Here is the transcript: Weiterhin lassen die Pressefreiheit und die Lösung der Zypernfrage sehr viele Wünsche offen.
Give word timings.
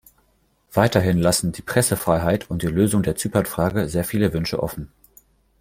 Weiterhin 0.73 1.19
lassen 1.19 1.51
die 1.51 1.61
Pressefreiheit 1.61 2.49
und 2.49 2.63
die 2.63 2.67
Lösung 2.67 3.03
der 3.03 3.15
Zypernfrage 3.15 3.87
sehr 3.87 4.03
viele 4.03 4.33
Wünsche 4.33 4.63
offen. 4.63 4.91